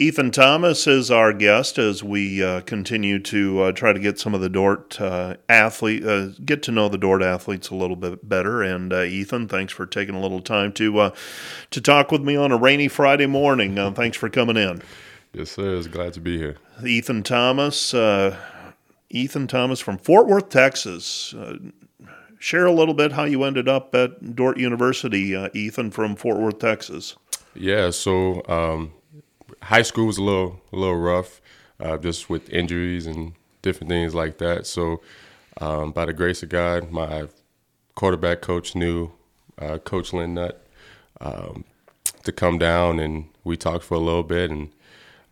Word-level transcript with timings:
Ethan 0.00 0.30
Thomas 0.30 0.86
is 0.86 1.10
our 1.10 1.30
guest 1.34 1.76
as 1.76 2.02
we 2.02 2.42
uh, 2.42 2.62
continue 2.62 3.18
to 3.18 3.64
uh, 3.64 3.72
try 3.72 3.92
to 3.92 4.00
get 4.00 4.18
some 4.18 4.34
of 4.34 4.40
the 4.40 4.48
Dordt 4.48 4.98
uh, 4.98 5.36
athlete 5.46 6.02
uh, 6.06 6.28
get 6.42 6.62
to 6.62 6.72
know 6.72 6.88
the 6.88 6.96
Dordt 6.96 7.22
athletes 7.22 7.68
a 7.68 7.74
little 7.74 7.96
bit 7.96 8.26
better. 8.26 8.62
And 8.62 8.94
uh, 8.94 9.02
Ethan, 9.02 9.46
thanks 9.46 9.74
for 9.74 9.84
taking 9.84 10.14
a 10.14 10.20
little 10.22 10.40
time 10.40 10.72
to 10.72 11.00
uh, 11.00 11.14
to 11.70 11.82
talk 11.82 12.10
with 12.10 12.22
me 12.22 12.34
on 12.34 12.50
a 12.50 12.56
rainy 12.56 12.88
Friday 12.88 13.26
morning. 13.26 13.76
thanks 13.92 14.16
for 14.16 14.30
coming 14.30 14.56
in. 14.56 14.80
Yes, 15.34 15.50
sir. 15.50 15.76
It's 15.76 15.86
glad 15.86 16.14
to 16.14 16.20
be 16.20 16.38
here. 16.38 16.56
Ethan 16.82 17.22
Thomas, 17.22 17.92
Ethan 19.10 19.48
Thomas 19.48 19.80
from 19.80 19.98
Fort 19.98 20.26
Worth, 20.26 20.48
Texas. 20.48 21.34
share 22.38 22.64
a 22.64 22.72
little 22.72 22.94
bit 22.94 23.12
how 23.12 23.24
you 23.24 23.44
ended 23.44 23.68
up 23.68 23.94
at 23.94 24.34
Dordt 24.34 24.56
University, 24.56 25.36
Ethan 25.52 25.90
from 25.90 26.16
Fort 26.16 26.38
Worth, 26.38 26.58
Texas. 26.58 27.16
Yeah, 27.54 27.90
so 27.90 28.42
um, 28.48 28.92
high 29.62 29.82
school 29.82 30.06
was 30.06 30.18
a 30.18 30.22
little 30.22 30.60
a 30.72 30.76
little 30.76 30.96
rough, 30.96 31.40
uh, 31.78 31.96
just 31.98 32.30
with 32.30 32.48
injuries 32.50 33.06
and 33.06 33.32
different 33.62 33.90
things 33.90 34.14
like 34.14 34.38
that. 34.38 34.66
So, 34.66 35.00
um, 35.60 35.92
by 35.92 36.06
the 36.06 36.12
grace 36.12 36.42
of 36.42 36.48
God, 36.48 36.90
my 36.90 37.28
quarterback 37.94 38.40
coach 38.40 38.74
knew 38.74 39.10
uh, 39.58 39.78
Coach 39.78 40.12
Lynn 40.12 40.34
Nutt 40.34 40.66
um, 41.20 41.64
to 42.24 42.32
come 42.32 42.58
down, 42.58 42.98
and 42.98 43.26
we 43.44 43.56
talked 43.56 43.84
for 43.84 43.94
a 43.94 44.00
little 44.00 44.22
bit, 44.22 44.50
and 44.50 44.70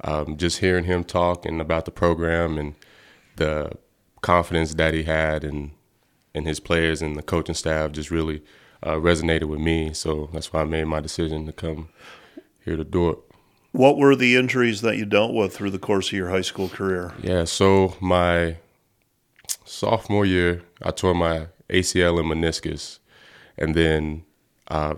um, 0.05 0.37
just 0.37 0.59
hearing 0.59 0.85
him 0.85 1.05
talk 1.05 1.45
and 1.47 1.61
about 1.61 1.85
the 1.85 1.91
program 1.91 2.59
and 2.59 2.75
the 3.37 3.73
confidence 4.21 4.75
that 4.75 4.95
he 4.95 5.05
had 5.05 5.45
and 5.45 5.71
and 6.35 6.47
his 6.47 6.61
players 6.61 7.03
and 7.03 7.17
the 7.17 7.23
coaching 7.23 7.55
staff 7.55 7.93
just 7.93 8.11
really 8.11 8.43
uh, 8.83 8.95
resonated 8.95 9.45
with 9.45 9.61
me. 9.61 9.93
So 9.93 10.29
that's 10.33 10.53
why 10.53 10.61
I 10.61 10.65
made 10.65 10.85
my 10.85 11.01
decision 11.01 11.47
to 11.47 11.53
come 11.53 11.89
here 12.65 12.77
to 12.77 12.85
Dordt. 12.85 13.19
What 13.79 13.97
were 13.97 14.17
the 14.17 14.35
injuries 14.35 14.81
that 14.81 14.97
you 14.97 15.05
dealt 15.05 15.33
with 15.33 15.55
through 15.55 15.71
the 15.71 15.79
course 15.79 16.09
of 16.09 16.15
your 16.15 16.31
high 16.31 16.41
school 16.41 16.69
career? 16.69 17.13
Yeah, 17.23 17.45
so 17.45 17.97
my 18.01 18.57
sophomore 19.65 20.27
year, 20.27 20.63
I 20.83 20.91
tore 20.91 21.15
my 21.15 21.47
ACL 21.71 22.19
and 22.19 22.29
meniscus, 22.29 22.99
and 23.57 23.77
then 23.77 24.25
uh, 24.67 24.97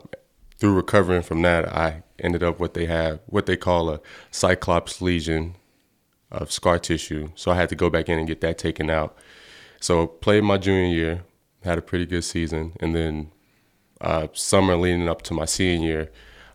through 0.56 0.72
recovering 0.72 1.20
from 1.20 1.42
that, 1.42 1.68
I 1.68 2.04
ended 2.20 2.42
up 2.42 2.58
what 2.58 2.72
they 2.72 2.86
have, 2.86 3.20
what 3.26 3.44
they 3.44 3.54
call 3.54 3.90
a 3.90 4.00
cyclops 4.30 5.02
lesion 5.02 5.56
of 6.32 6.50
scar 6.50 6.78
tissue. 6.78 7.32
So 7.34 7.50
I 7.50 7.56
had 7.56 7.68
to 7.68 7.74
go 7.74 7.90
back 7.90 8.08
in 8.08 8.18
and 8.18 8.26
get 8.26 8.40
that 8.40 8.56
taken 8.56 8.88
out. 8.88 9.14
So 9.78 10.06
played 10.06 10.42
my 10.42 10.56
junior 10.56 10.90
year, 10.90 11.24
had 11.64 11.76
a 11.76 11.82
pretty 11.82 12.06
good 12.06 12.24
season, 12.24 12.72
and 12.80 12.94
then 12.94 13.30
uh, 14.00 14.28
summer 14.32 14.74
leading 14.74 15.06
up 15.06 15.20
to 15.24 15.34
my 15.34 15.44
senior 15.44 15.86
year, 15.86 16.10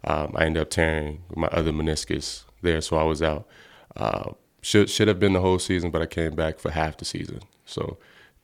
um, 0.05 0.33
I 0.35 0.45
ended 0.45 0.61
up 0.61 0.69
tearing 0.69 1.23
my 1.35 1.47
other 1.47 1.71
meniscus 1.71 2.43
there, 2.61 2.81
so 2.81 2.97
I 2.97 3.03
was 3.03 3.21
out. 3.21 3.47
Uh, 3.95 4.33
should 4.61 4.89
should 4.89 5.07
have 5.07 5.19
been 5.19 5.33
the 5.33 5.41
whole 5.41 5.59
season, 5.59 5.91
but 5.91 6.01
I 6.01 6.05
came 6.05 6.35
back 6.35 6.59
for 6.59 6.71
half 6.71 6.97
the 6.97 7.05
season. 7.05 7.41
So 7.65 7.97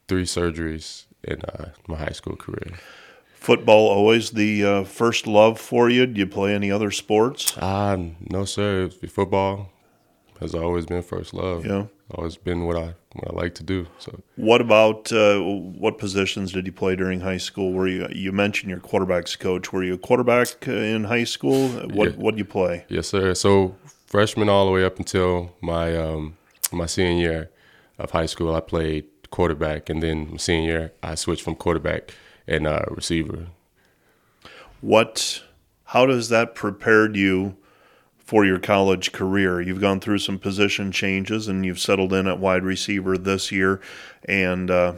three 0.07 0.23
surgeries 0.23 1.05
in 1.23 1.41
uh, 1.41 1.69
my 1.87 1.97
high 1.97 2.13
school 2.13 2.35
career. 2.35 2.77
Football 3.33 3.87
always 3.87 4.31
the 4.31 4.63
uh, 4.63 4.83
first 4.83 5.25
love 5.25 5.59
for 5.59 5.89
you. 5.89 6.05
Do 6.05 6.19
you 6.19 6.27
play 6.27 6.53
any 6.53 6.71
other 6.71 6.91
sports? 6.91 7.57
Uh, 7.57 7.97
no, 8.29 8.45
sir. 8.45 8.89
Football 8.89 9.71
has 10.39 10.53
always 10.53 10.85
been 10.85 11.01
first 11.01 11.33
love. 11.33 11.65
Yeah, 11.65 11.85
always 12.15 12.37
been 12.37 12.65
what 12.65 12.77
I 12.77 12.95
what 13.13 13.27
I 13.29 13.33
like 13.33 13.55
to 13.55 13.63
do. 13.63 13.87
So, 13.99 14.21
what 14.35 14.61
about 14.61 15.11
uh, 15.11 15.39
what 15.39 15.97
positions 15.97 16.51
did 16.51 16.65
you 16.65 16.71
play 16.71 16.95
during 16.95 17.21
high 17.21 17.37
school? 17.37 17.73
Were 17.73 17.87
you 17.87 18.07
you 18.11 18.31
mentioned 18.31 18.69
your 18.69 18.79
quarterbacks 18.79 19.37
coach? 19.37 19.71
Were 19.73 19.83
you 19.83 19.95
a 19.95 19.97
quarterback 19.97 20.67
uh, 20.67 20.71
in 20.71 21.05
high 21.05 21.23
school? 21.23 21.69
What 21.69 22.11
yeah. 22.11 22.15
what 22.17 22.31
did 22.31 22.39
you 22.39 22.45
play? 22.45 22.85
Yes, 22.89 23.07
sir. 23.07 23.33
So 23.33 23.75
freshman 24.05 24.49
all 24.49 24.65
the 24.65 24.71
way 24.71 24.83
up 24.83 24.97
until 24.97 25.55
my 25.61 25.95
um, 25.97 26.37
my 26.71 26.85
senior 26.85 27.21
year 27.21 27.51
of 27.97 28.11
high 28.11 28.25
school, 28.25 28.55
I 28.55 28.59
played 28.59 29.05
quarterback, 29.29 29.89
and 29.89 30.01
then 30.01 30.37
senior 30.37 30.71
year 30.71 30.93
I 31.03 31.15
switched 31.15 31.43
from 31.43 31.55
quarterback 31.55 32.11
and 32.47 32.67
uh, 32.67 32.81
receiver. 32.89 33.47
What? 34.81 35.43
How 35.85 36.05
does 36.05 36.29
that 36.29 36.55
prepare 36.55 37.13
you? 37.13 37.57
For 38.31 38.45
your 38.45 38.59
college 38.59 39.11
career. 39.11 39.59
You've 39.59 39.81
gone 39.81 39.99
through 39.99 40.19
some 40.19 40.39
position 40.39 40.93
changes 40.93 41.49
and 41.49 41.65
you've 41.65 41.81
settled 41.81 42.13
in 42.13 42.27
at 42.27 42.39
wide 42.39 42.63
receiver 42.63 43.17
this 43.17 43.51
year. 43.51 43.81
And 44.23 44.71
uh, 44.71 44.93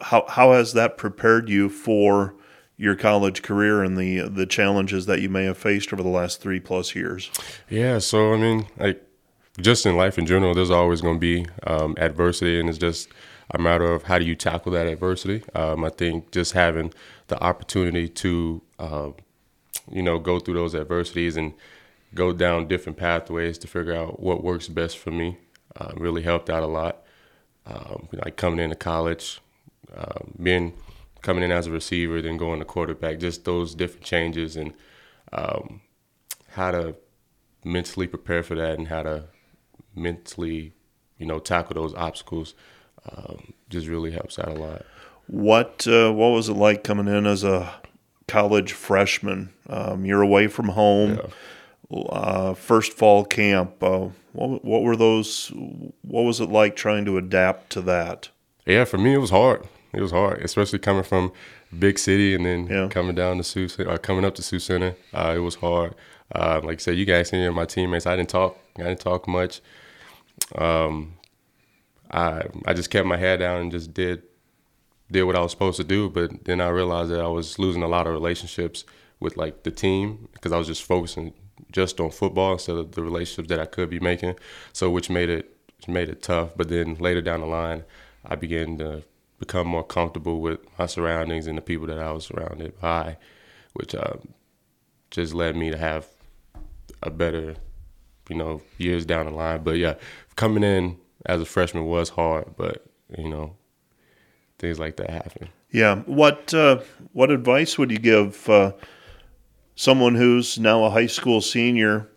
how 0.00 0.24
how 0.28 0.50
has 0.54 0.72
that 0.72 0.96
prepared 0.96 1.48
you 1.48 1.68
for 1.68 2.34
your 2.76 2.96
college 2.96 3.42
career 3.42 3.84
and 3.84 3.96
the 3.96 4.22
the 4.22 4.44
challenges 4.44 5.06
that 5.06 5.20
you 5.20 5.28
may 5.28 5.44
have 5.44 5.56
faced 5.56 5.92
over 5.92 6.02
the 6.02 6.08
last 6.08 6.40
three 6.40 6.58
plus 6.58 6.96
years? 6.96 7.30
Yeah, 7.70 8.00
so 8.00 8.34
I 8.34 8.38
mean, 8.38 8.66
like 8.76 9.00
just 9.60 9.86
in 9.86 9.96
life 9.96 10.18
in 10.18 10.26
general, 10.26 10.52
there's 10.52 10.72
always 10.72 11.00
going 11.00 11.20
to 11.20 11.20
be 11.20 11.46
um, 11.68 11.94
adversity, 11.96 12.58
and 12.58 12.68
it's 12.68 12.78
just 12.78 13.08
a 13.52 13.58
matter 13.60 13.84
of 13.84 14.02
how 14.02 14.18
do 14.18 14.24
you 14.24 14.34
tackle 14.34 14.72
that 14.72 14.88
adversity. 14.88 15.44
Um, 15.54 15.84
I 15.84 15.90
think 15.90 16.32
just 16.32 16.54
having 16.54 16.92
the 17.28 17.40
opportunity 17.40 18.08
to, 18.08 18.62
uh, 18.80 19.10
you 19.92 20.02
know, 20.02 20.18
go 20.18 20.40
through 20.40 20.54
those 20.54 20.74
adversities 20.74 21.36
and 21.36 21.54
go 22.14 22.32
down 22.32 22.68
different 22.68 22.98
pathways 22.98 23.58
to 23.58 23.66
figure 23.66 23.94
out 23.94 24.20
what 24.20 24.42
works 24.42 24.68
best 24.68 24.98
for 24.98 25.10
me. 25.10 25.38
Uh, 25.76 25.92
really 25.96 26.22
helped 26.22 26.48
out 26.48 26.62
a 26.62 26.66
lot. 26.66 27.02
Um, 27.66 28.08
like 28.12 28.36
coming 28.36 28.60
into 28.60 28.76
college, 28.76 29.40
uh, 29.96 30.20
being 30.40 30.74
coming 31.22 31.42
in 31.42 31.50
as 31.50 31.66
a 31.66 31.70
receiver, 31.70 32.20
then 32.20 32.36
going 32.36 32.58
to 32.58 32.64
quarterback, 32.64 33.18
just 33.18 33.44
those 33.44 33.74
different 33.74 34.04
changes 34.04 34.56
and 34.56 34.74
um, 35.32 35.80
how 36.50 36.70
to 36.70 36.94
mentally 37.64 38.06
prepare 38.06 38.42
for 38.42 38.54
that 38.54 38.78
and 38.78 38.88
how 38.88 39.02
to 39.02 39.24
mentally, 39.96 40.74
you 41.18 41.26
know, 41.26 41.38
tackle 41.38 41.74
those 41.74 41.94
obstacles 41.94 42.54
um, 43.10 43.54
just 43.70 43.86
really 43.86 44.10
helps 44.10 44.38
out 44.38 44.48
a 44.48 44.54
lot. 44.54 44.84
What 45.26 45.86
uh, 45.88 46.12
what 46.12 46.28
was 46.28 46.50
it 46.50 46.54
like 46.54 46.84
coming 46.84 47.08
in 47.08 47.26
as 47.26 47.42
a 47.42 47.80
college 48.28 48.72
freshman? 48.72 49.54
Um, 49.68 50.04
you're 50.04 50.22
away 50.22 50.46
from 50.48 50.68
home. 50.68 51.14
Yeah 51.14 51.30
uh, 51.90 52.54
first 52.54 52.92
fall 52.92 53.24
camp. 53.24 53.82
Uh, 53.82 54.08
what, 54.32 54.64
what 54.64 54.82
were 54.82 54.96
those? 54.96 55.52
What 56.02 56.22
was 56.22 56.40
it 56.40 56.50
like 56.50 56.76
trying 56.76 57.04
to 57.06 57.18
adapt 57.18 57.70
to 57.70 57.80
that? 57.82 58.30
Yeah, 58.66 58.84
for 58.84 58.98
me 58.98 59.14
it 59.14 59.18
was 59.18 59.30
hard. 59.30 59.66
It 59.92 60.00
was 60.00 60.10
hard, 60.10 60.42
especially 60.42 60.80
coming 60.80 61.04
from 61.04 61.32
big 61.78 61.98
city 61.98 62.34
and 62.34 62.44
then 62.44 62.66
yeah. 62.66 62.88
coming 62.88 63.14
down 63.14 63.36
to 63.38 63.44
Sioux, 63.44 63.68
or 63.78 63.90
uh, 63.92 63.98
coming 63.98 64.24
up 64.24 64.34
to 64.36 64.42
Sioux 64.42 64.58
Center. 64.58 64.96
Uh, 65.12 65.34
it 65.36 65.40
was 65.40 65.56
hard. 65.56 65.94
Uh, 66.34 66.60
like 66.64 66.78
I 66.78 66.82
said, 66.82 66.96
you 66.96 67.04
guys 67.04 67.28
see 67.28 67.48
my 67.50 67.64
teammates. 67.64 68.06
I 68.06 68.16
didn't 68.16 68.30
talk. 68.30 68.58
I 68.78 68.84
didn't 68.84 69.00
talk 69.00 69.28
much. 69.28 69.60
Um, 70.56 71.14
I 72.10 72.42
I 72.66 72.72
just 72.72 72.90
kept 72.90 73.06
my 73.06 73.16
head 73.16 73.40
down 73.40 73.60
and 73.60 73.70
just 73.70 73.94
did 73.94 74.22
did 75.10 75.24
what 75.24 75.36
I 75.36 75.40
was 75.40 75.52
supposed 75.52 75.76
to 75.76 75.84
do. 75.84 76.08
But 76.08 76.44
then 76.44 76.60
I 76.60 76.68
realized 76.68 77.10
that 77.10 77.20
I 77.20 77.28
was 77.28 77.58
losing 77.58 77.82
a 77.82 77.88
lot 77.88 78.06
of 78.06 78.12
relationships 78.12 78.84
with 79.20 79.36
like 79.36 79.62
the 79.62 79.70
team 79.70 80.28
because 80.32 80.52
I 80.52 80.58
was 80.58 80.66
just 80.66 80.82
focusing 80.82 81.34
just 81.70 82.00
on 82.00 82.10
football 82.10 82.52
instead 82.52 82.76
of 82.76 82.92
the 82.92 83.02
relationships 83.02 83.48
that 83.48 83.60
I 83.60 83.66
could 83.66 83.90
be 83.90 84.00
making. 84.00 84.36
So 84.72 84.90
which 84.90 85.10
made 85.10 85.28
it 85.28 85.56
made 85.88 86.08
it 86.08 86.22
tough. 86.22 86.50
But 86.56 86.68
then 86.68 86.94
later 86.96 87.20
down 87.20 87.40
the 87.40 87.46
line, 87.46 87.84
I 88.24 88.36
began 88.36 88.78
to 88.78 89.02
become 89.38 89.66
more 89.66 89.84
comfortable 89.84 90.40
with 90.40 90.60
my 90.78 90.86
surroundings 90.86 91.46
and 91.46 91.58
the 91.58 91.62
people 91.62 91.86
that 91.88 91.98
I 91.98 92.12
was 92.12 92.26
surrounded 92.26 92.80
by, 92.80 93.18
which 93.74 93.94
uh, 93.94 94.14
just 95.10 95.34
led 95.34 95.56
me 95.56 95.70
to 95.70 95.76
have 95.76 96.06
a 97.02 97.10
better, 97.10 97.56
you 98.28 98.36
know, 98.36 98.62
years 98.78 99.04
down 99.04 99.26
the 99.26 99.32
line. 99.32 99.62
But 99.62 99.76
yeah, 99.76 99.94
coming 100.36 100.64
in 100.64 100.96
as 101.26 101.40
a 101.40 101.44
freshman 101.44 101.86
was 101.86 102.10
hard, 102.10 102.56
but 102.56 102.86
you 103.16 103.28
know, 103.28 103.56
things 104.58 104.78
like 104.78 104.96
that 104.96 105.10
happen. 105.10 105.48
Yeah. 105.70 105.96
What 106.06 106.54
uh, 106.54 106.80
what 107.12 107.30
advice 107.30 107.76
would 107.78 107.90
you 107.90 107.98
give? 107.98 108.48
Uh, 108.48 108.72
someone 109.74 110.14
who's 110.14 110.58
now 110.58 110.84
a 110.84 110.90
high 110.90 111.06
school 111.06 111.40
senior 111.40 112.08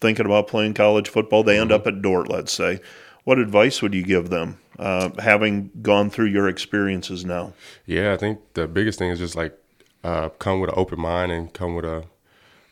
thinking 0.00 0.26
about 0.26 0.48
playing 0.48 0.74
college 0.74 1.08
football, 1.08 1.42
they 1.42 1.58
end 1.58 1.70
mm-hmm. 1.70 1.80
up 1.80 1.86
at 1.86 2.02
Dordt, 2.02 2.28
let's 2.28 2.52
say. 2.52 2.80
What 3.24 3.38
advice 3.38 3.80
would 3.80 3.94
you 3.94 4.02
give 4.02 4.30
them, 4.30 4.58
uh, 4.78 5.10
having 5.20 5.70
gone 5.80 6.10
through 6.10 6.26
your 6.26 6.48
experiences 6.48 7.24
now? 7.24 7.52
Yeah, 7.86 8.12
I 8.12 8.16
think 8.16 8.40
the 8.54 8.66
biggest 8.66 8.98
thing 8.98 9.10
is 9.10 9.20
just 9.20 9.36
like 9.36 9.56
uh, 10.02 10.28
come 10.30 10.60
with 10.60 10.70
an 10.70 10.76
open 10.76 11.00
mind 11.00 11.30
and 11.30 11.52
come 11.52 11.76
with 11.76 11.84
a 11.84 12.04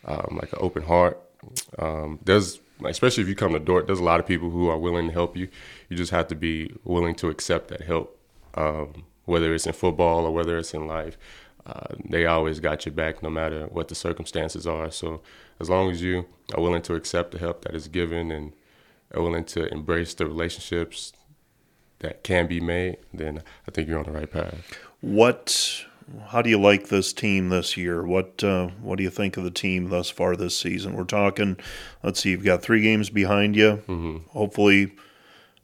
um, 0.03 0.39
like 0.41 0.51
an 0.51 0.59
open 0.59 0.83
heart. 0.83 1.21
Um, 1.79 2.19
there's 2.25 2.59
especially 2.85 3.23
if 3.23 3.29
you 3.29 3.35
come 3.35 3.53
to 3.53 3.59
Dordt, 3.59 3.87
there's 3.87 3.99
a 3.99 4.03
lot 4.03 4.19
of 4.19 4.25
people 4.25 4.49
who 4.49 4.67
are 4.67 4.77
willing 4.77 5.07
to 5.07 5.13
help 5.13 5.37
you. 5.37 5.47
You 5.87 5.95
just 5.95 6.11
have 6.11 6.27
to 6.29 6.35
be 6.35 6.75
willing 6.83 7.15
to 7.15 7.29
accept 7.29 7.69
that 7.69 7.81
help, 7.81 8.19
um, 8.55 9.05
whether 9.25 9.53
it's 9.53 9.67
in 9.67 9.73
football 9.73 10.25
or 10.25 10.31
whether 10.31 10.57
it's 10.57 10.73
in 10.73 10.87
life 10.87 11.17
uh, 11.65 11.95
they 12.03 12.25
always 12.25 12.59
got 12.59 12.85
your 12.85 12.93
back 12.93 13.21
no 13.21 13.29
matter 13.29 13.67
what 13.67 13.87
the 13.87 13.95
circumstances 13.95 14.65
are. 14.65 14.91
So 14.91 15.21
as 15.59 15.69
long 15.69 15.91
as 15.91 16.01
you 16.01 16.25
are 16.55 16.61
willing 16.61 16.81
to 16.83 16.95
accept 16.95 17.31
the 17.31 17.39
help 17.39 17.63
that 17.65 17.75
is 17.75 17.87
given 17.87 18.31
and 18.31 18.53
are 19.13 19.21
willing 19.21 19.45
to 19.45 19.71
embrace 19.71 20.13
the 20.13 20.25
relationships 20.25 21.13
that 21.99 22.23
can 22.23 22.47
be 22.47 22.59
made, 22.59 22.97
then 23.13 23.43
I 23.67 23.71
think 23.71 23.87
you're 23.87 23.99
on 23.99 24.05
the 24.05 24.11
right 24.11 24.31
path. 24.31 24.55
What 25.01 25.85
how 26.27 26.41
do 26.41 26.49
you 26.49 26.59
like 26.59 26.87
this 26.87 27.13
team 27.13 27.49
this 27.49 27.77
year? 27.77 28.03
What 28.03 28.43
uh, 28.43 28.67
what 28.81 28.97
do 28.97 29.03
you 29.03 29.09
think 29.09 29.37
of 29.37 29.43
the 29.43 29.51
team 29.51 29.89
thus 29.89 30.09
far 30.09 30.35
this 30.35 30.57
season? 30.57 30.95
We're 30.95 31.03
talking. 31.03 31.57
Let's 32.03 32.21
see, 32.21 32.31
you've 32.31 32.43
got 32.43 32.61
three 32.61 32.81
games 32.81 33.09
behind 33.09 33.55
you. 33.55 33.83
Mm-hmm. 33.87 34.17
Hopefully, 34.29 34.93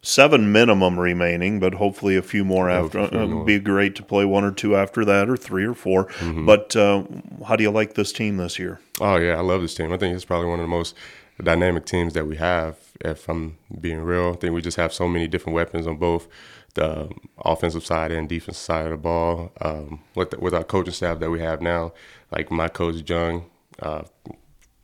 seven 0.02 0.52
minimum 0.52 1.00
remaining, 1.00 1.60
but 1.60 1.74
hopefully 1.74 2.16
a 2.16 2.22
few 2.22 2.46
more 2.46 2.70
after. 2.70 3.00
It 3.00 3.28
would 3.28 3.46
be 3.46 3.60
great 3.60 3.96
to 3.96 4.04
play 4.04 4.26
one 4.26 4.44
or 4.44 4.52
two 4.52 4.76
after 4.76 5.04
that, 5.06 5.30
or 5.30 5.38
three 5.38 5.66
or 5.66 5.74
4 5.74 6.06
mm-hmm. 6.06 6.46
But 6.46 6.76
uh, 6.76 7.04
how 7.46 7.56
do 7.56 7.64
you 7.64 7.72
like 7.72 7.96
this 7.96 8.12
team 8.12 8.38
this 8.38 8.58
year? 8.60 8.80
Oh 9.02 9.18
yeah, 9.18 9.36
I 9.36 9.42
love 9.42 9.62
this 9.62 9.76
team. 9.76 9.92
I 9.92 9.98
think 9.98 10.16
it's 10.16 10.26
probably 10.26 10.48
one 10.48 10.60
of 10.60 10.64
the 10.64 10.70
most 10.70 10.96
dynamic 11.44 11.86
teams 11.86 12.14
that 12.14 12.28
we 12.28 12.38
have. 12.38 12.78
If 13.02 13.30
I'm 13.30 13.58
being 13.80 14.02
real, 14.02 14.34
I 14.34 14.38
think 14.38 14.54
we 14.54 14.62
just 14.62 14.78
have 14.78 14.94
so 14.94 15.08
many 15.08 15.28
different 15.28 15.56
weapons 15.56 15.86
on 15.86 15.98
both 15.98 16.28
the 16.74 17.10
offensive 17.44 17.86
side 17.86 18.12
and 18.12 18.30
defensive 18.30 18.62
side 18.62 18.86
of 18.86 18.92
the 18.92 18.98
ball. 18.98 19.52
Um, 19.62 20.02
with 20.16 20.32
the, 20.32 20.40
with 20.40 20.54
our 20.54 20.64
coaching 20.64 20.94
staff 20.94 21.20
that 21.20 21.30
we 21.30 21.40
have 21.42 21.62
now, 21.62 21.94
like 22.32 22.50
my 22.52 22.70
coach 22.70 23.08
Jung, 23.08 23.46
uh, 23.80 24.04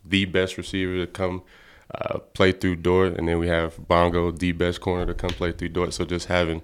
the 0.06 0.26
best 0.26 0.58
receiver 0.58 0.98
to 0.98 1.08
come 1.08 1.44
uh, 1.94 2.20
play 2.20 2.52
through 2.52 2.78
Dordt, 2.78 3.18
and 3.18 3.28
then 3.28 3.40
we 3.40 3.48
have 3.48 3.88
Bongo, 3.88 4.32
the 4.32 4.52
best 4.52 4.82
corner 4.82 5.06
to 5.06 5.14
come 5.14 5.32
play 5.32 5.52
through 5.52 5.70
Dordt. 5.70 5.94
So 5.94 6.06
just 6.06 6.28
having 6.28 6.62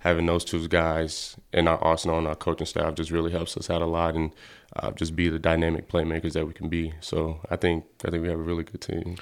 having 0.00 0.26
those 0.26 0.44
two 0.44 0.68
guys 0.68 1.36
in 1.52 1.66
our 1.66 1.82
arsenal 1.82 2.18
and 2.18 2.28
our 2.28 2.36
coaching 2.36 2.66
staff 2.66 2.94
just 2.94 3.10
really 3.10 3.32
helps 3.32 3.56
us 3.56 3.68
out 3.68 3.82
a 3.82 3.86
lot 3.86 4.14
and 4.14 4.30
uh, 4.76 4.92
just 4.92 5.16
be 5.16 5.28
the 5.28 5.38
dynamic 5.38 5.88
playmakers 5.88 6.34
that 6.34 6.46
we 6.46 6.52
can 6.52 6.68
be. 6.68 6.92
So 7.00 7.40
I 7.50 7.56
think 7.56 7.84
I 8.04 8.10
think 8.10 8.22
we 8.22 8.28
have 8.28 8.38
a 8.38 8.42
really 8.42 8.64
good 8.64 8.80
team. 8.80 9.16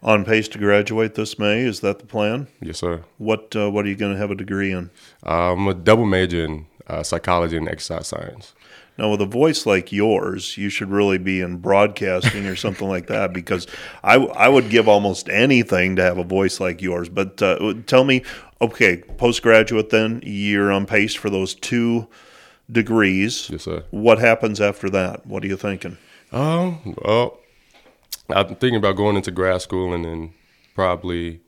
On 0.00 0.24
pace 0.24 0.46
to 0.48 0.58
graduate 0.58 1.16
this 1.16 1.40
May, 1.40 1.62
is 1.62 1.80
that 1.80 1.98
the 1.98 2.06
plan? 2.06 2.46
Yes, 2.60 2.78
sir. 2.78 3.02
What 3.18 3.56
uh, 3.56 3.68
What 3.70 3.84
are 3.84 3.88
you 3.88 3.96
going 3.96 4.12
to 4.12 4.18
have 4.18 4.30
a 4.30 4.36
degree 4.36 4.70
in? 4.70 4.90
I'm 5.24 5.66
a 5.66 5.74
double 5.74 6.06
major 6.06 6.44
in 6.44 6.66
uh, 6.88 7.02
psychology 7.02 7.56
and 7.56 7.68
exercise 7.68 8.08
science. 8.08 8.54
Now, 8.96 9.12
with 9.12 9.20
a 9.20 9.26
voice 9.26 9.64
like 9.64 9.92
yours, 9.92 10.58
you 10.58 10.68
should 10.68 10.90
really 10.90 11.18
be 11.18 11.40
in 11.40 11.58
broadcasting 11.58 12.46
or 12.46 12.56
something 12.56 12.88
like 12.88 13.06
that 13.06 13.32
because 13.32 13.68
I, 14.02 14.16
I 14.16 14.48
would 14.48 14.70
give 14.70 14.88
almost 14.88 15.28
anything 15.28 15.94
to 15.96 16.02
have 16.02 16.18
a 16.18 16.24
voice 16.24 16.58
like 16.58 16.82
yours. 16.82 17.08
But 17.08 17.40
uh, 17.40 17.74
tell 17.86 18.02
me, 18.02 18.24
okay, 18.60 18.96
postgraduate 19.16 19.90
then, 19.90 20.20
you're 20.24 20.72
on 20.72 20.84
pace 20.84 21.14
for 21.14 21.30
those 21.30 21.54
two 21.54 22.08
degrees. 22.70 23.48
Yes, 23.50 23.62
sir. 23.62 23.84
What 23.92 24.18
happens 24.18 24.60
after 24.60 24.90
that? 24.90 25.24
What 25.26 25.44
are 25.44 25.46
you 25.46 25.56
thinking? 25.56 25.96
Um, 26.32 26.96
well, 27.04 27.38
I'm 28.30 28.48
thinking 28.48 28.76
about 28.76 28.96
going 28.96 29.16
into 29.16 29.30
grad 29.30 29.62
school 29.62 29.94
and 29.94 30.04
then 30.04 30.34
probably 30.74 31.40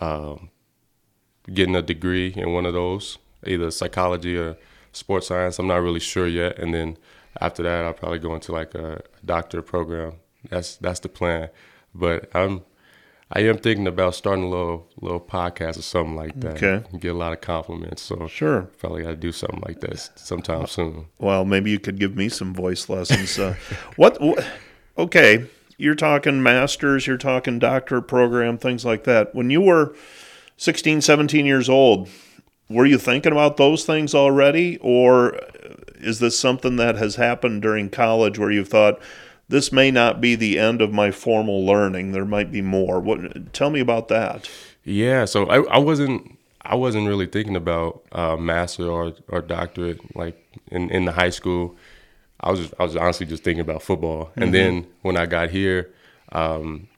um, 0.00 0.50
getting 1.52 1.76
a 1.76 1.82
degree 1.82 2.32
in 2.36 2.52
one 2.52 2.66
of 2.66 2.72
those, 2.72 3.18
either 3.46 3.70
psychology 3.70 4.36
or 4.36 4.56
sports 4.92 5.28
science. 5.28 5.58
I'm 5.58 5.66
not 5.66 5.82
really 5.82 6.00
sure 6.00 6.26
yet. 6.26 6.58
And 6.58 6.74
then 6.74 6.96
after 7.40 7.62
that, 7.62 7.84
I'll 7.84 7.94
probably 7.94 8.18
go 8.18 8.34
into 8.34 8.52
like 8.52 8.74
a 8.74 9.02
doctorate 9.24 9.66
program. 9.66 10.14
That's 10.48 10.76
that's 10.76 11.00
the 11.00 11.08
plan. 11.08 11.48
But 11.94 12.30
I'm 12.34 12.62
I 13.34 13.40
am 13.40 13.56
thinking 13.56 13.86
about 13.86 14.14
starting 14.14 14.44
a 14.44 14.48
little 14.48 14.86
little 15.00 15.20
podcast 15.20 15.78
or 15.78 15.82
something 15.82 16.16
like 16.16 16.38
that. 16.40 16.62
Okay. 16.62 16.98
Get 16.98 17.12
a 17.12 17.14
lot 17.14 17.32
of 17.32 17.40
compliments. 17.40 18.02
So 18.02 18.26
sure, 18.28 18.62
probably 18.78 19.02
got 19.04 19.10
to 19.10 19.16
do 19.16 19.32
something 19.32 19.62
like 19.66 19.80
this 19.80 20.10
sometime 20.16 20.66
soon. 20.66 21.06
Well, 21.18 21.44
maybe 21.44 21.70
you 21.70 21.78
could 21.78 21.98
give 21.98 22.14
me 22.14 22.28
some 22.28 22.52
voice 22.52 22.90
lessons. 22.90 23.38
uh, 23.38 23.54
what, 23.96 24.20
what? 24.20 24.44
Okay, 24.98 25.46
you're 25.78 25.94
talking 25.94 26.42
masters, 26.42 27.06
you're 27.06 27.16
talking 27.16 27.58
doctorate 27.58 28.06
program, 28.06 28.58
things 28.58 28.84
like 28.84 29.04
that. 29.04 29.34
When 29.34 29.48
you 29.48 29.62
were 29.62 29.94
16, 30.58 31.00
17 31.00 31.46
years 31.46 31.70
old, 31.70 32.10
were 32.72 32.86
you 32.86 32.98
thinking 32.98 33.32
about 33.32 33.56
those 33.56 33.84
things 33.84 34.14
already? 34.14 34.78
Or 34.78 35.38
is 36.00 36.18
this 36.18 36.38
something 36.38 36.76
that 36.76 36.96
has 36.96 37.16
happened 37.16 37.62
during 37.62 37.90
college 37.90 38.38
where 38.38 38.50
you've 38.50 38.68
thought, 38.68 39.00
this 39.48 39.70
may 39.70 39.90
not 39.90 40.20
be 40.20 40.34
the 40.34 40.58
end 40.58 40.80
of 40.80 40.92
my 40.92 41.10
formal 41.10 41.64
learning. 41.64 42.12
There 42.12 42.24
might 42.24 42.50
be 42.50 42.62
more. 42.62 43.00
What? 43.00 43.52
Tell 43.52 43.70
me 43.70 43.80
about 43.80 44.08
that. 44.08 44.48
Yeah, 44.84 45.26
so 45.26 45.46
I, 45.46 45.62
I 45.74 45.78
wasn't 45.78 46.38
I 46.62 46.74
wasn't 46.74 47.06
really 47.06 47.26
thinking 47.26 47.56
about 47.56 48.02
uh, 48.12 48.36
master 48.36 48.86
or, 48.86 49.12
or 49.28 49.42
doctorate 49.42 50.16
like 50.16 50.42
in, 50.68 50.90
in 50.90 51.04
the 51.04 51.12
high 51.12 51.30
school. 51.30 51.76
I 52.40 52.50
was 52.50 52.60
just, 52.60 52.74
I 52.78 52.82
was 52.84 52.96
honestly 52.96 53.26
just 53.26 53.44
thinking 53.44 53.60
about 53.60 53.82
football. 53.82 54.26
Mm-hmm. 54.26 54.42
And 54.42 54.54
then 54.54 54.86
when 55.02 55.16
I 55.16 55.26
got 55.26 55.50
here, 55.50 55.92
um, 56.32 56.88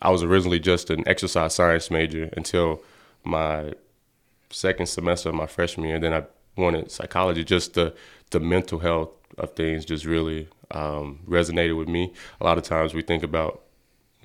I 0.00 0.10
was 0.10 0.22
originally 0.22 0.58
just 0.58 0.90
an 0.90 1.06
exercise 1.06 1.54
science 1.54 1.90
major 1.90 2.28
until 2.36 2.82
my 3.24 3.72
second 4.52 4.86
semester 4.86 5.28
of 5.28 5.34
my 5.34 5.46
freshman 5.46 5.88
year. 5.88 5.98
Then 5.98 6.12
I 6.12 6.24
wanted 6.56 6.90
psychology. 6.90 7.44
Just 7.44 7.74
the 7.74 7.94
the 8.30 8.40
mental 8.40 8.78
health 8.78 9.10
of 9.38 9.54
things 9.54 9.84
just 9.84 10.04
really 10.04 10.48
um, 10.70 11.20
resonated 11.28 11.76
with 11.76 11.88
me. 11.88 12.12
A 12.40 12.44
lot 12.44 12.58
of 12.58 12.64
times 12.64 12.94
we 12.94 13.02
think 13.02 13.22
about 13.22 13.62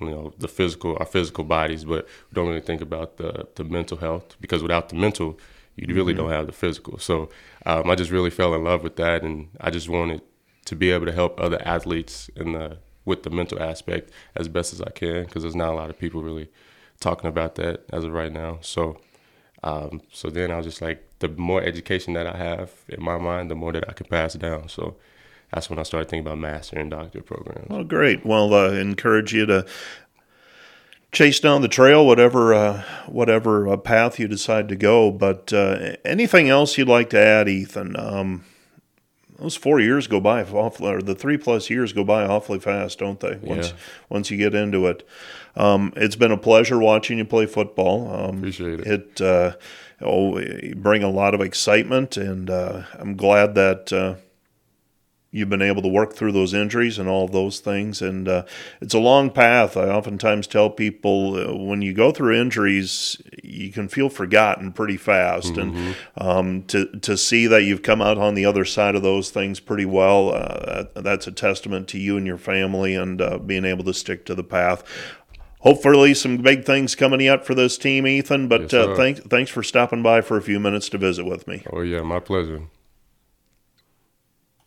you 0.00 0.10
know 0.10 0.32
the 0.38 0.48
physical 0.48 0.96
our 1.00 1.06
physical 1.06 1.44
bodies, 1.44 1.84
but 1.84 2.06
we 2.30 2.34
don't 2.34 2.48
really 2.48 2.60
think 2.60 2.80
about 2.80 3.16
the 3.16 3.48
the 3.56 3.64
mental 3.64 3.96
health 3.98 4.36
because 4.40 4.62
without 4.62 4.88
the 4.88 4.96
mental, 4.96 5.38
you 5.76 5.94
really 5.94 6.12
mm-hmm. 6.12 6.22
don't 6.22 6.32
have 6.32 6.46
the 6.46 6.52
physical. 6.52 6.98
So 6.98 7.30
um, 7.66 7.90
I 7.90 7.94
just 7.94 8.10
really 8.10 8.30
fell 8.30 8.54
in 8.54 8.64
love 8.64 8.82
with 8.82 8.96
that, 8.96 9.22
and 9.22 9.48
I 9.60 9.70
just 9.70 9.88
wanted 9.88 10.22
to 10.66 10.76
be 10.76 10.90
able 10.90 11.06
to 11.06 11.12
help 11.12 11.40
other 11.40 11.60
athletes 11.66 12.30
in 12.36 12.52
the 12.52 12.78
with 13.04 13.22
the 13.22 13.30
mental 13.30 13.60
aspect 13.60 14.10
as 14.36 14.48
best 14.48 14.72
as 14.72 14.82
I 14.82 14.90
can 14.90 15.24
because 15.24 15.42
there's 15.42 15.56
not 15.56 15.72
a 15.72 15.76
lot 15.76 15.88
of 15.88 15.98
people 15.98 16.22
really 16.22 16.50
talking 17.00 17.28
about 17.28 17.54
that 17.54 17.84
as 17.90 18.04
of 18.04 18.12
right 18.12 18.32
now. 18.32 18.58
So 18.60 19.00
um, 19.62 20.02
so 20.12 20.30
then 20.30 20.50
I 20.50 20.56
was 20.56 20.66
just 20.66 20.80
like, 20.80 21.04
the 21.18 21.28
more 21.28 21.62
education 21.62 22.14
that 22.14 22.26
I 22.26 22.36
have 22.36 22.72
in 22.88 23.02
my 23.02 23.18
mind, 23.18 23.50
the 23.50 23.54
more 23.54 23.72
that 23.72 23.88
I 23.88 23.92
can 23.92 24.06
pass 24.06 24.34
down. 24.34 24.68
So 24.68 24.96
that's 25.52 25.68
when 25.68 25.78
I 25.78 25.82
started 25.82 26.08
thinking 26.08 26.26
about 26.26 26.38
master 26.38 26.78
and 26.78 26.90
doctorate 26.90 27.26
programs. 27.26 27.68
Well, 27.68 27.84
great. 27.84 28.24
Well, 28.24 28.54
uh, 28.54 28.70
encourage 28.70 29.32
you 29.32 29.46
to 29.46 29.66
chase 31.10 31.40
down 31.40 31.62
the 31.62 31.68
trail, 31.68 32.06
whatever 32.06 32.54
uh, 32.54 32.82
whatever 33.06 33.68
uh, 33.68 33.76
path 33.76 34.18
you 34.18 34.28
decide 34.28 34.68
to 34.68 34.76
go. 34.76 35.10
But 35.10 35.52
uh, 35.52 35.96
anything 36.04 36.48
else 36.48 36.78
you'd 36.78 36.88
like 36.88 37.10
to 37.10 37.18
add, 37.18 37.48
Ethan? 37.48 37.98
Um, 37.98 38.44
those 39.38 39.56
four 39.56 39.80
years 39.80 40.06
go 40.06 40.20
by 40.20 40.42
awfully, 40.42 40.92
or 40.92 41.00
the 41.00 41.14
three 41.14 41.36
plus 41.36 41.70
years 41.70 41.92
go 41.92 42.04
by 42.04 42.24
awfully 42.24 42.58
fast, 42.58 42.98
don't 42.98 43.20
they? 43.20 43.36
Once 43.36 43.68
yeah. 43.68 43.76
once 44.08 44.30
you 44.30 44.36
get 44.36 44.54
into 44.54 44.86
it, 44.86 45.06
um, 45.56 45.92
it's 45.96 46.16
been 46.16 46.32
a 46.32 46.36
pleasure 46.36 46.78
watching 46.78 47.18
you 47.18 47.24
play 47.24 47.46
football. 47.46 48.12
Um, 48.12 48.38
Appreciate 48.38 48.80
it. 48.80 48.86
It 48.86 49.20
uh, 49.20 49.56
oh, 50.00 50.42
bring 50.74 51.02
a 51.02 51.10
lot 51.10 51.34
of 51.34 51.40
excitement, 51.40 52.16
and 52.16 52.50
uh, 52.50 52.82
I'm 52.98 53.16
glad 53.16 53.54
that 53.54 53.92
uh, 53.92 54.16
you've 55.30 55.50
been 55.50 55.62
able 55.62 55.82
to 55.82 55.88
work 55.88 56.14
through 56.14 56.32
those 56.32 56.54
injuries 56.54 56.98
and 56.98 57.08
all 57.08 57.28
those 57.28 57.60
things. 57.60 58.00
And 58.00 58.26
uh, 58.26 58.44
it's 58.80 58.94
a 58.94 58.98
long 58.98 59.30
path. 59.30 59.76
I 59.76 59.88
oftentimes 59.88 60.46
tell 60.46 60.70
people 60.70 61.36
uh, 61.36 61.54
when 61.54 61.82
you 61.82 61.92
go 61.92 62.12
through 62.12 62.40
injuries, 62.40 63.20
you 63.42 63.70
can 63.70 63.88
feel 63.88 64.08
forgotten 64.08 64.72
pretty 64.72 64.96
fast. 64.96 65.54
Mm-hmm. 65.54 65.76
And 65.76 65.96
um, 66.16 66.62
to, 66.64 66.86
to 67.00 67.16
see 67.16 67.46
that 67.46 67.64
you've 67.64 67.82
come 67.82 68.00
out 68.00 68.16
on 68.16 68.34
the 68.34 68.46
other 68.46 68.64
side 68.64 68.94
of 68.94 69.02
those 69.02 69.30
things 69.30 69.60
pretty 69.60 69.84
well, 69.84 70.30
uh, 70.30 70.84
that's 70.96 71.26
a 71.26 71.32
testament 71.32 71.88
to 71.88 71.98
you 71.98 72.16
and 72.16 72.26
your 72.26 72.38
family 72.38 72.94
and 72.94 73.20
uh, 73.20 73.38
being 73.38 73.66
able 73.66 73.84
to 73.84 73.94
stick 73.94 74.24
to 74.26 74.34
the 74.34 74.44
path. 74.44 74.82
Hopefully, 75.60 76.14
some 76.14 76.36
big 76.38 76.64
things 76.64 76.94
coming 76.94 77.26
out 77.26 77.44
for 77.44 77.52
this 77.52 77.76
team, 77.76 78.06
Ethan. 78.06 78.46
But 78.46 78.72
yes, 78.72 78.74
uh, 78.74 78.94
thanks, 78.94 79.20
thanks 79.20 79.50
for 79.50 79.62
stopping 79.62 80.04
by 80.04 80.20
for 80.20 80.36
a 80.36 80.42
few 80.42 80.60
minutes 80.60 80.88
to 80.90 80.98
visit 80.98 81.26
with 81.26 81.48
me. 81.48 81.64
Oh, 81.72 81.80
yeah, 81.80 82.02
my 82.02 82.20
pleasure. 82.20 82.62